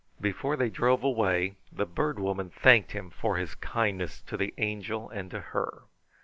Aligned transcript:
Before 0.19 0.57
they 0.57 0.71
drove 0.71 1.03
away, 1.03 1.57
the 1.71 1.85
Bird 1.85 2.17
Woman 2.19 2.49
thanked 2.49 2.93
him 2.93 3.11
for 3.11 3.35
his 3.37 3.53
kindness 3.53 4.23
to 4.23 4.35
the 4.35 4.51
Angel 4.57 5.07
and 5.11 5.29
to 5.29 5.39
her. 5.53 5.83